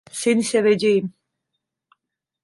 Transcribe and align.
Seni 0.11 0.43
seveceğim 0.43 1.13